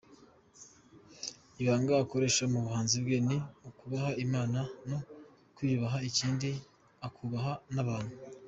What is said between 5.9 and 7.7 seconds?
ikindi akubaha